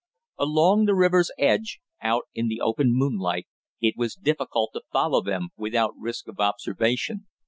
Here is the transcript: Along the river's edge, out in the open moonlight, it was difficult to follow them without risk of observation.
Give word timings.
Along 0.39 0.85
the 0.85 0.95
river's 0.95 1.29
edge, 1.37 1.79
out 2.01 2.23
in 2.33 2.47
the 2.47 2.59
open 2.59 2.87
moonlight, 2.91 3.45
it 3.79 3.93
was 3.95 4.15
difficult 4.15 4.71
to 4.73 4.81
follow 4.91 5.21
them 5.21 5.49
without 5.55 5.93
risk 5.95 6.27
of 6.27 6.39
observation. 6.39 7.27